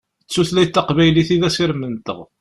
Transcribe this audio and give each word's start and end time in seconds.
D 0.27 0.29
tutlayt 0.33 0.71
taqbaylit 0.75 1.29
i 1.35 1.37
d 1.41 1.43
asirem-nteɣ. 1.47 2.19